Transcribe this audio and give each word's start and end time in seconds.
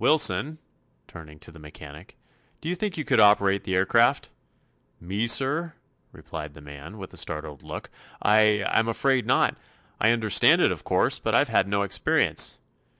"Wilson," 0.00 0.58
turning 1.06 1.38
to 1.38 1.52
the 1.52 1.60
mechanic, 1.60 2.16
"do 2.60 2.68
you 2.68 2.74
think 2.74 2.98
you 2.98 3.04
could 3.04 3.20
operate 3.20 3.62
the 3.62 3.76
aircraft?" 3.76 4.30
"Me, 4.98 5.28
sir?" 5.28 5.74
replied 6.10 6.54
the 6.54 6.60
man, 6.60 6.98
with 6.98 7.12
a 7.12 7.16
startled 7.16 7.62
look; 7.62 7.88
"I—I'm 8.20 8.88
afraid 8.88 9.26
not. 9.26 9.56
I 10.00 10.10
understand 10.10 10.60
it, 10.60 10.72
of 10.72 10.82
course; 10.82 11.20
but 11.20 11.36
I've 11.36 11.50
had 11.50 11.68
no 11.68 11.82
experience." 11.82 12.58